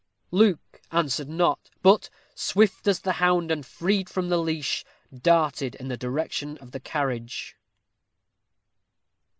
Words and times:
Luke 0.31 0.81
answered 0.91 1.29
not, 1.29 1.69
but, 1.83 2.09
swift 2.33 2.87
as 2.87 3.01
the 3.01 3.11
hound 3.21 3.63
freed 3.67 4.09
from 4.09 4.29
the 4.29 4.39
leash, 4.39 4.83
darted 5.15 5.75
in 5.75 5.89
the 5.89 5.95
direction 5.95 6.57
of 6.57 6.71
the 6.71 6.79
carriage. 6.79 7.55